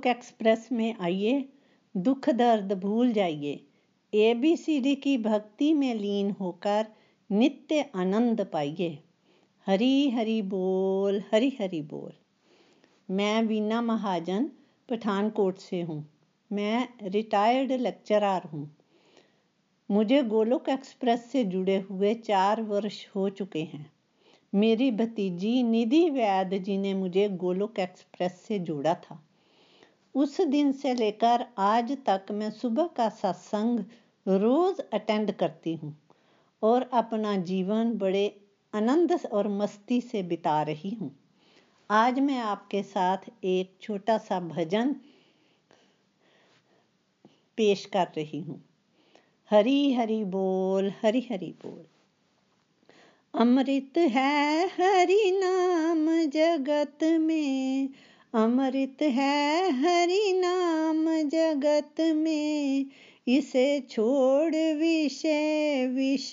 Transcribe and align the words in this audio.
Golok 0.00 0.16
express 0.16 0.68
में 0.72 0.94
आइए, 1.00 1.48
दुख 1.96 2.30
दर्द 2.30 2.72
भूल 2.72 3.12
जाइए। 3.12 3.66
एबीसीडी 4.14 4.94
की 4.94 5.18
भक्ति 5.18 5.72
में 5.74 5.94
लीन 5.94 6.30
होकर 6.30 6.86
नित्य 7.32 7.90
आनंद 7.94 8.40
पाइए। 8.52 8.98
हरी 9.66 10.10
हरी 10.10 10.42
बोल, 10.42 11.22
हरी 11.32 11.56
हरी 11.60 11.82
बोल। 11.82 12.12
मैं 13.10 13.42
वीना 13.42 13.82
महाजन, 13.82 14.50
पठानकोट 14.88 15.58
से 15.58 15.82
हूँ। 15.82 16.10
मैं 16.52 16.88
रिटायर्ड 17.02 17.72
लेक्चरर 17.72 18.48
हूँ। 18.48 18.76
मुझे 19.90 20.22
गोलोक 20.22 20.68
एक्सप्रेस 20.68 21.30
से 21.30 21.44
जुड़े 21.44 21.78
हुए 21.90 22.14
चार 22.14 22.62
वर्ष 22.62 23.06
हो 23.16 23.28
चुके 23.28 23.62
हैं। 23.62 23.92
मेरी 24.54 24.90
भतीजी 24.90 25.62
निधि 25.62 26.10
वैद 26.10 26.62
जी 26.62 26.78
ने 26.78 26.94
मुझे 26.94 27.28
गोलोक 27.28 27.78
एक्सप्रेस 27.78 28.44
से 28.48 28.58
जोड़ा 28.58 28.94
था। 28.94 29.26
उस 30.14 30.40
दिन 30.40 30.72
से 30.72 30.94
लेकर 30.94 31.46
आज 31.58 31.92
तक 32.06 32.26
मैं 32.30 32.50
सुबह 32.50 32.86
का 32.96 33.08
सत्संग 33.08 33.80
रोज 34.26 34.80
अटेंड 34.80 35.32
करती 35.32 35.74
हूँ 35.74 35.96
और 36.62 36.90
अपना 36.92 37.36
जीवन 37.36 37.92
बड़े 37.98 38.40
आनंद 38.74 39.12
और 39.32 39.48
मस्ती 39.48 40.00
से 40.00 40.22
बिता 40.22 40.62
रही 40.62 40.90
हूँ। 40.90 41.10
आज 41.90 42.18
मैं 42.18 42.38
आपके 42.38 42.82
साथ 42.82 43.16
एक 43.44 43.76
छोटा 43.82 44.18
सा 44.18 44.40
भजन 44.40 44.92
पेश 47.56 47.84
कर 47.86 48.06
रही 48.16 48.40
हूँ। 48.40 48.64
हरी 49.50 49.92
हरी 49.94 50.24
बोल, 50.24 50.92
हरी 51.02 51.26
हरी 51.30 51.54
बोल। 51.66 51.84
अमृत 53.34 53.98
है 53.98 54.66
हरि 54.66 55.40
नाम 55.44 56.28
जगत 56.30 56.98
में 57.04 57.88
अमृत 58.34 59.02
है 59.02 59.70
हरि 59.72 60.32
नाम 60.32 61.28
जगत 61.28 61.94
में। 62.00 62.86
इसे 63.28 63.80
छोड़ 63.80 64.54
विषय 64.54 65.86
विष 65.86 66.32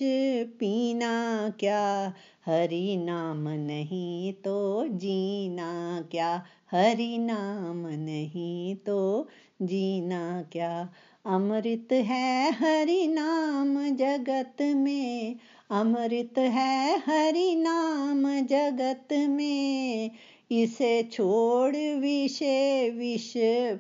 पीना 0.59 1.49
क्या? 1.59 2.13
हरि 2.45 2.97
नाम 2.97 3.49
नहीं 3.49 4.33
तो 4.33 4.87
जीना 4.87 6.01
क्या? 6.11 6.45
हरि 6.71 7.17
नाम 7.17 7.87
नहीं 7.87 8.75
तो 8.75 9.27
जीना 9.61 10.41
क्या? 10.51 10.89
अमृत 11.25 11.87
है 11.91 12.51
हरि 12.51 13.07
नाम 13.07 13.95
जगत 13.95 14.61
में। 14.61 15.35
अमृत 15.71 16.37
है 16.37 16.97
हरि 16.97 17.55
नाम 17.55 18.45
जगत 18.45 19.07
में। 19.11 20.11
इसे 20.51 21.03
छोड़ 21.03 21.75
विषे 21.75 22.89
विष 22.89 23.33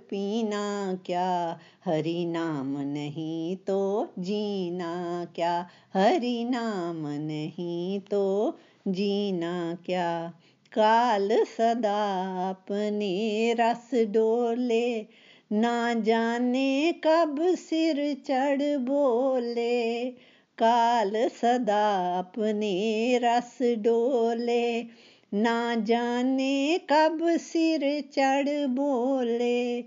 पीना 0.09 0.99
क्या? 1.05 1.59
हरि 1.85 2.25
नाम 2.25 2.77
नहीं 2.77 3.55
तो 3.55 4.07
जीना 4.19 5.25
क्या? 5.35 5.67
हरि 5.93 6.43
नाम 6.43 7.07
नहीं 7.07 7.99
तो 7.99 8.57
जीना 8.87 9.77
क्या? 9.85 10.33
काल 10.71 11.43
सदा 11.43 12.23
अपने 12.49 13.53
रस 13.59 13.89
डोले, 13.93 15.05
ना 15.51 15.93
जाने 15.93 16.91
कब 17.03 17.35
सिर 17.39 18.13
चढ़ 18.13 18.77
बोले। 18.77 20.05
काल 20.57 21.11
सदा 21.15 22.19
अपने 22.19 23.17
रस 23.23 23.57
डोले 23.61 25.06
ना 25.33 25.75
जाने 25.75 26.77
कब 26.89 27.19
सिर 27.23 28.01
चढ़ 28.01 28.67
बोले। 28.67 29.79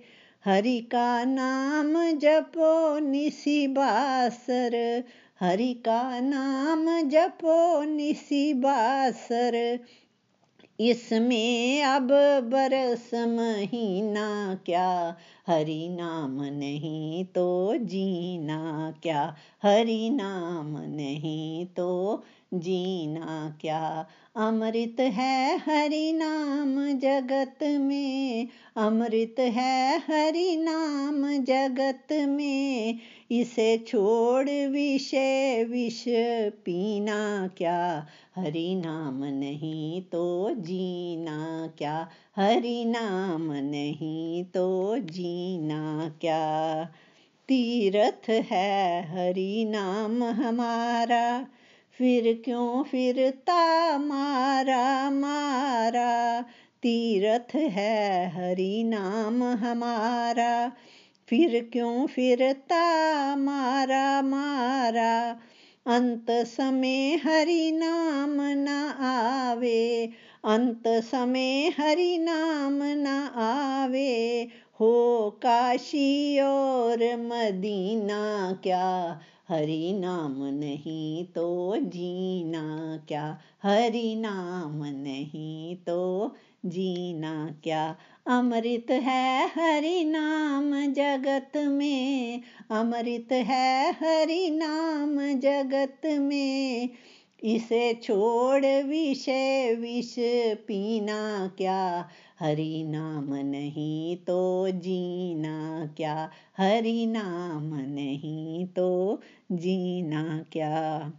हरि 0.45 0.81
का 0.81 1.25
नाम 1.25 2.19
जपो 2.19 2.99
निसी 2.99 3.69
बासर। 3.69 5.05
हरि 5.41 5.75
का 5.75 6.21
नाम 6.21 7.09
जपो 7.09 7.85
निसी 7.85 8.55
बासर। 8.55 9.81
इसमें 10.81 11.83
अब 11.83 12.09
बरस 12.45 13.11
महीना 13.15 14.61
क्या। 14.67 15.17
हरि 15.47 15.89
नाम 15.89 16.45
नहीं 16.45 17.25
तो 17.25 17.77
जीना 17.77 18.95
क्या। 19.03 19.37
हरि 19.63 20.11
नाम 20.11 20.79
नहीं 20.79 21.67
तो 21.67 22.23
जीना 22.55 23.59
क्या। 23.61 24.07
अमृत 24.41 24.97
है 25.01 25.59
हरि 25.59 26.13
नाम 26.13 26.99
जगत 26.99 27.59
में। 27.63 28.49
अमृत 28.77 29.35
है 29.39 29.99
हरि 29.99 30.57
नाम 30.57 31.45
जगत 31.45 32.07
में। 32.13 32.99
इसे 33.31 33.79
छोड़ 33.79 34.51
विषय, 34.69 35.67
विष 35.71 36.05
पीना 36.65 37.51
क्या? 37.59 38.07
हरि 38.37 38.75
नाम 38.75 39.25
नहीं 39.25 40.03
तो 40.03 40.51
जीना 40.51 41.73
क्या? 41.79 42.09
हरि 42.37 42.85
नाम 42.85 43.53
नहीं 43.53 44.45
तो 44.45 44.99
जीना 44.99 46.15
क्या? 46.21 46.85
तीर्थ 47.49 48.31
है 48.31 49.03
हरि 49.11 49.65
नाम 49.69 50.25
हमारा। 50.25 51.47
फिर 52.01 52.43
क्यों 52.45 52.83
फिरता 52.83 53.99
मारा 53.99 55.11
मारा? 55.11 56.41
तीर्थ 56.83 57.55
है 57.55 58.29
हरि 58.31 58.85
नाम 58.85 59.45
हमारा। 59.45 60.73
फिर 61.29 61.71
क्यों 61.73 62.07
फिरता 62.07 63.37
मारा 63.37 64.23
मारा? 64.23 65.31
अंत 65.87 66.27
समय 66.31 67.21
हरि 67.25 67.73
नाम 67.73 68.41
न 68.41 68.69
आवे। 69.01 70.11
अंत 70.45 70.83
समय 70.87 71.73
हरि 71.81 72.19
नाम 72.19 72.79
न 72.83 73.07
आवे। 73.37 74.49
हो 74.81 75.31
काशी 75.43 76.41
और 76.41 77.17
मदीना, 77.17 78.59
क्या 78.63 79.21
हरि 79.51 79.93
नाम 79.93 80.45
नहीं 80.45 81.25
तो 81.25 81.77
जीना 81.77 82.99
क्या? 83.09 83.39
हरि 83.63 84.15
नाम 84.15 84.85
नहीं 84.85 85.77
तो 85.77 86.33
जीना 86.67 87.55
क्या? 87.65 87.97
अमृत 88.27 88.91
है 88.91 89.47
हरि 89.47 90.05
नाम 90.05 90.93
जगत 90.93 91.53
में। 91.57 92.43
अमृत 92.71 93.33
है 93.33 93.93
हरि 93.93 94.51
नाम 94.51 95.41
जगत 95.41 96.01
में। 96.07 96.91
इसे 97.45 97.95
छोड़ 97.95 98.65
विषय 98.65 99.75
विष 99.75 100.15
पीना 100.67 101.53
क्या? 101.59 102.09
हरि 102.41 102.85
नाम 102.87 103.35
नहीं 103.35 104.17
तो 104.17 104.69
जीना 104.69 105.87
क्या? 105.97 106.31
हरि 106.59 107.07
नाम 107.07 107.75
नहीं 107.75 108.67
तो 108.67 109.21
जीना 109.53 110.45
क्या? 110.53 111.13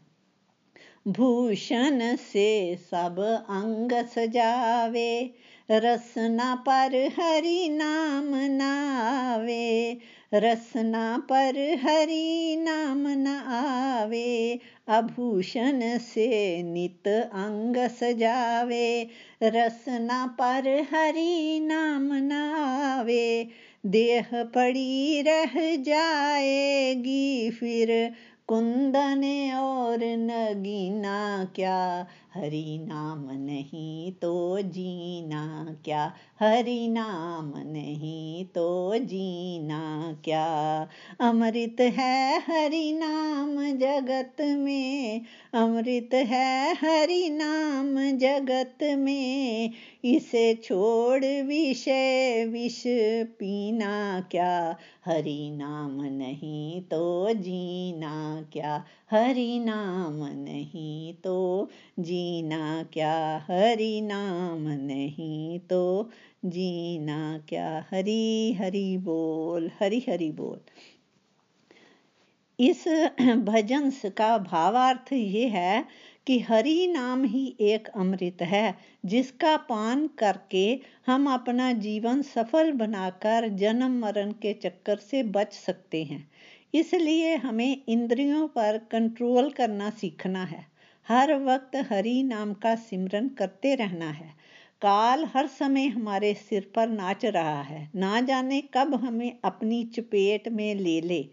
भूषण 1.08 2.16
से 2.16 2.76
सब 2.76 3.20
अंग 3.50 4.06
सजावे, 4.06 5.34
रसना 5.72 6.56
पर 6.56 7.12
हरि 7.20 7.70
नाम 7.70 8.36
नावे 8.36 9.98
रसना 10.34 11.18
पर 11.18 11.80
हरि 11.84 12.56
नाम 12.60 13.08
न 13.08 13.28
आवे, 13.48 14.60
आभूषण 14.90 15.98
से 15.98 16.64
नित 16.64 17.08
अंग 17.34 17.78
सजावे। 17.78 19.08
रसना 19.44 20.28
पर 20.28 20.86
हरि 20.94 21.60
नाम 21.64 22.14
न 22.14 22.32
आवे, 22.92 23.48
देह 23.86 24.28
पड़ी 24.34 25.22
रह 25.22 25.76
जाएगी 25.76 27.52
फिर। 27.52 28.14
कुंदन 28.48 29.52
और 29.56 30.00
नगीना 30.04 31.48
क्या 31.56 32.08
हरि 32.36 32.80
नाम 32.82 33.28
नहीं 33.32 34.12
तो 34.12 34.62
जीना 34.62 35.76
क्या? 35.86 36.14
हरि 36.40 36.88
नाम 36.88 37.54
नहीं 37.58 38.46
तो 38.46 38.98
जीना 38.98 40.16
क्या? 40.26 40.88
अमृत 41.20 41.76
है 41.82 42.40
हरि 42.40 42.92
नाम 42.92 43.78
जगत 43.78 44.36
में। 44.42 45.22
अमृत 45.54 46.10
है 46.14 46.74
हरि 46.74 47.30
नाम 47.30 48.18
जगत 48.18 48.78
में। 48.84 49.72
इसे 50.06 50.54
छोड़ 50.54 51.26
विषय 51.26 52.46
विष 52.46 52.84
पीना 53.40 54.22
क्या? 54.32 54.78
हरि 55.06 55.50
नाम 55.52 56.02
नहीं 56.02 56.82
तो 56.82 57.34
जीना 57.34 58.46
क्या? 58.54 58.86
हरि 59.12 59.60
नाम 59.60 60.44
नहीं 60.44 61.14
तो 61.14 61.70
जीना 62.22 62.84
क्या 62.84 63.46
हरि 63.48 64.02
नाम 64.02 64.68
नहीं 64.68 65.60
तो? 65.60 66.10
जीना 66.46 67.44
क्या 67.50 67.86
हरि 67.92 68.56
हरि 68.60 68.98
बोल, 68.98 69.72
हरि 69.80 70.06
हरि 70.10 70.32
बोल। 70.32 70.60
इस 72.60 72.88
भजन 73.38 73.90
का 73.90 74.38
भावार्थ 74.38 75.14
ये 75.14 75.48
है 75.48 75.86
कि 76.28 76.40
हरि 76.40 76.88
नाम 76.88 77.24
ही 77.24 77.56
एक 77.62 77.88
अमृत 77.88 78.38
है, 78.42 78.78
जिसका 79.06 79.58
पान 79.58 80.08
करके 80.08 80.80
हम 81.08 81.30
अपना 81.30 81.74
जीवन 81.74 82.22
सफल 82.22 82.72
बनाकर 82.72 83.50
जन्म 83.50 84.00
मरण 84.00 84.32
के 84.32 84.54
चक्कर 84.54 84.96
से 84.96 85.24
बच 85.24 85.54
सकते 85.54 86.04
हैं। 86.04 86.32
इसलिए 86.74 87.36
हमें 87.36 87.82
इंद्रियों 87.90 88.48
पर 88.48 88.78
कंट्रोल 88.78 89.50
करना 89.50 89.90
सीखना 89.90 90.44
है। 90.44 90.71
हर 91.08 91.34
वक्त 91.44 91.76
हरि 91.90 92.22
नाम 92.24 92.54
का 92.54 92.76
सिमरन 92.76 93.28
करते 93.30 93.76
रहना 93.76 94.10
है। 94.12 94.30
काल 94.82 95.26
हर 95.26 95.48
समय 95.48 95.88
हमारे 95.88 96.34
सिर 96.34 96.72
पर 96.76 96.90
नाच 96.90 97.26
रहा 97.26 97.62
है। 97.62 97.90
ना 97.96 98.22
जाने 98.22 98.62
कब 98.74 98.94
हमें 98.96 99.38
अपनी 99.44 99.84
चपेट 99.86 100.48
में 100.48 100.76
ले 100.76 101.00
ले। 101.02 101.26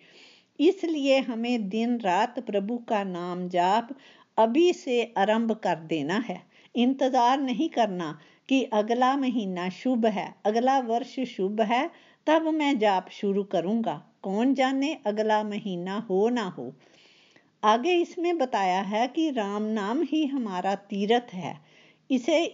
इसलिए 0.58 1.18
हमें 1.20 1.68
दिन 1.68 1.98
रात 2.00 2.38
प्रभु 2.38 2.76
का 2.78 3.02
नाम 3.04 3.48
जाप 3.48 3.88
अभी 4.38 4.72
से 4.72 5.02
आरंभ 5.18 5.52
कर 5.52 5.76
देना 5.86 6.18
है। 6.18 6.40
इंतज़ार 6.74 7.40
नहीं 7.40 7.68
करना 7.68 8.18
कि 8.48 8.62
अगला 8.72 9.16
महीना 9.16 9.68
शुभ 9.68 10.06
है, 10.06 10.34
अगला 10.46 10.78
वर्ष 10.80 11.18
शुभ 11.28 11.60
है, 11.60 11.90
तब 12.26 12.46
मैं 12.48 12.78
जाप 12.78 13.08
शुरू 13.10 13.44
करूँगा। 13.44 14.02
कौन 14.22 14.54
जाने 14.54 14.96
अगला 15.06 15.42
महीना 15.44 15.98
हो 16.10 16.28
ना 16.28 16.44
हो। 16.48 16.72
आगे 17.62 17.93
इसमें 17.93 18.37
बताया 18.38 18.81
है 18.81 19.06
कि 19.08 19.31
राम 19.31 19.62
नाम 19.62 20.02
ही 20.02 20.25
हमारा 20.26 20.75
तीर्थ 20.75 21.32
है। 21.34 21.58
इसे 22.10 22.44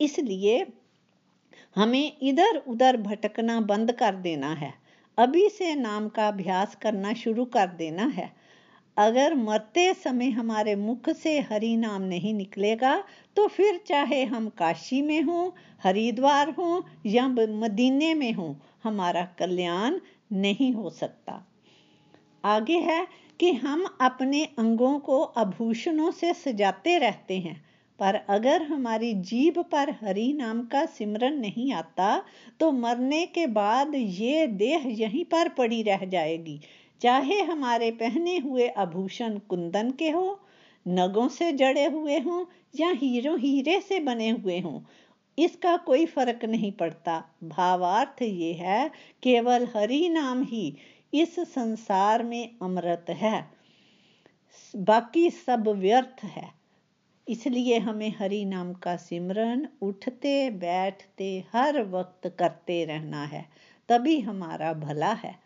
इसलिए 0.00 0.66
हमें 1.76 2.16
इधर 2.22 2.56
उधर 2.68 2.96
भटकना 2.96 3.60
बंद 3.60 3.92
कर 3.92 4.14
देना 4.14 4.52
है। 4.54 4.72
अभी 5.18 5.48
से 5.48 5.74
नाम 5.74 6.08
का 6.08 6.28
अभ्यास 6.28 6.74
करना 6.74 7.12
शुरू 7.14 7.44
कर 7.44 7.66
देना 7.68 8.06
है। 8.06 8.32
अगर 8.96 9.34
मरते 9.34 9.92
समय 9.94 10.30
हमारे 10.30 10.74
मुख 10.76 11.10
से 11.10 11.38
हरि 11.40 11.76
नाम 11.76 12.02
नहीं 12.02 12.34
निकलेगा 12.34 12.96
तो 13.36 13.46
फिर 13.48 13.80
चाहे 13.86 14.22
हम 14.24 14.48
काशी 14.48 15.00
में 15.02 15.22
हों, 15.22 15.50
हरिद्वार 15.82 16.50
हों, 16.50 16.82
या 17.06 17.26
मदीने 17.28 18.14
में 18.14 18.32
हों, 18.32 18.54
हमारा 18.84 19.24
कल्याण 19.38 19.98
नहीं 20.32 20.72
हो 20.72 20.90
सकता। 20.90 21.44
आगे 22.44 22.78
है 22.80 23.06
कि 23.40 23.52
हम 23.54 23.84
अपने 24.00 24.44
अंगों 24.58 24.98
को 24.98 25.22
आभूषणों 25.22 26.10
से 26.10 26.32
सजाते 26.34 26.98
रहते 26.98 27.38
हैं, 27.38 27.56
पर 27.98 28.14
अगर 28.28 28.62
हमारी 28.62 29.12
जीभ 29.22 29.58
पर 29.72 29.90
हरि 30.00 30.32
नाम 30.32 30.64
का 30.66 30.84
सिमरन 30.88 31.38
नहीं 31.40 31.72
आता 31.72 32.22
तो 32.60 32.70
मरने 32.72 33.24
के 33.26 33.46
बाद 33.48 33.94
ये 33.94 34.46
देह 34.46 34.86
यहीं 35.00 35.24
पर 35.24 35.48
पड़ी 35.48 35.82
रह 35.82 36.04
जाएगी। 36.06 36.60
चाहे 37.00 37.40
हमारे 37.42 37.90
पहने 37.92 38.36
हुए 38.38 38.68
आभूषण 38.68 39.38
कुंदन 39.48 39.90
के 39.90 40.10
हो, 40.10 40.40
नगों 40.86 41.28
से 41.28 41.52
जड़े 41.52 41.84
हुए 41.86 42.18
हों, 42.18 42.44
या 42.76 42.90
हीरो 42.92 43.36
हीरे 43.36 43.80
से 43.80 44.00
बने 44.00 44.30
हुए 44.30 44.58
हों, 44.60 44.80
इसका 45.38 45.76
कोई 45.76 46.06
फ़र्क 46.06 46.44
नहीं 46.44 46.72
पड़ता। 46.72 47.22
भावार्थ 47.44 48.22
ये 48.22 48.52
है, 48.52 48.90
केवल 49.22 49.66
हरि 49.76 50.08
नाम 50.08 50.42
ही 50.42 50.76
इस 51.14 51.40
संसार 51.40 52.22
में 52.22 52.56
अमृत 52.62 53.06
है। 53.10 53.50
बाकी 54.76 55.30
सब 55.30 55.68
व्यर्थ 55.68 56.24
है। 56.24 56.52
इसलिए 57.28 57.78
हमें 57.78 58.14
हरि 58.18 58.44
नाम 58.44 58.72
का 58.72 58.96
सिमरन 58.96 59.68
उठते 59.82 60.50
बैठते 60.50 61.44
हर 61.52 61.82
वक्त 61.82 62.36
करते 62.38 62.84
रहना 62.84 63.24
है। 63.24 63.48
तभी 63.88 64.20
हमारा 64.20 64.72
भला 64.72 65.12
है। 65.12 65.38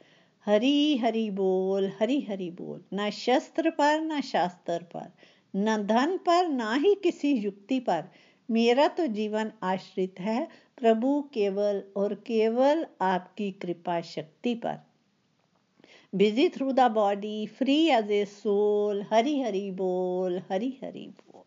हरी 0.47 0.97
हरि 0.97 1.31
बोल, 1.31 1.93
हरी 2.01 2.21
हरि 2.21 2.51
बोल। 2.51 2.85
ना 2.93 3.11
शस्त्र 3.11 3.71
पर, 3.71 4.01
ना 4.01 4.21
शास्त्र 4.21 4.83
पर, 4.83 5.13
न 5.57 5.87
धन 5.87 6.17
पर, 6.17 6.49
ना 6.49 6.75
ही 6.75 6.95
किसी 6.95 7.33
युक्ति 7.33 7.81
पर। 7.81 8.05
मेरा 8.51 8.89
तो 8.89 9.07
जीवन 9.07 9.53
आश्रित 9.63 10.21
है 10.21 10.49
प्रभु 10.79 11.31
केवल 11.35 11.83
और 11.97 12.15
केवल 12.15 12.87
आपकी 13.01 13.53
कृपा 13.53 14.01
शक्ति 14.01 14.55
पर। 14.55 14.88
Busy 16.13 16.49
through 16.49 16.71
the 16.73 16.81
body 16.93 17.47
free 17.59 17.75
as 17.91 18.11
a 18.11 18.25
soul 18.25 19.03
Hari 19.11 19.41
Hari 19.41 19.71
बोल 19.77 20.41
हरि 20.51 20.69
हरि 20.85 21.07
बोल 21.09 21.43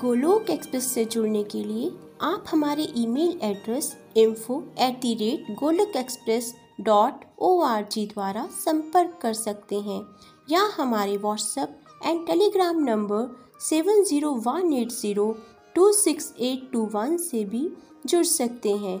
गोलोक 0.00 0.50
एक्सप्रेस 0.50 0.86
से 0.94 1.04
जुड़ने 1.04 1.42
के 1.44 1.62
लिए 1.64 1.90
आप 2.22 2.44
हमारे 2.48 2.86
email 2.96 3.38
address 3.42 3.92
info 4.16 4.58
at 4.80 4.94
the 5.00 5.12
rate 5.20 5.54
Golok 5.58 5.96
express 5.96 6.52
dot 6.80 7.24
O 7.38 7.60
R 7.62 7.84
G 7.92 8.06
द्वारा 8.06 8.46
संपर्क 8.60 9.18
कर 9.22 9.32
सकते 9.34 9.80
हैं 9.80 10.00
या 10.48 10.62
हमारे 10.76 11.16
WhatsApp 11.16 11.80
and 12.06 12.26
Telegram 12.26 12.82
number 12.84 13.28
seven 13.62 14.02
zero 14.04 14.32
one 14.46 14.72
eight 14.72 14.90
zero 14.92 15.26
two 15.74 15.92
six 15.92 16.32
eight 16.40 16.70
two 16.72 16.86
one 16.94 17.16
से 17.16 17.44
भी 17.44 17.68
जुड़ 18.06 18.24
सकते 18.26 18.72
हैं। 18.78 19.00